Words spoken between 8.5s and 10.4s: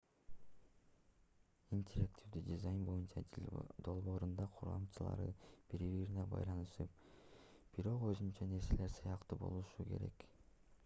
нерселер сыяктуу болушу керек